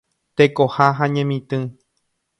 Tekoha 0.35 0.87
ha 0.97 1.05
Ñemitỹ. 1.13 1.59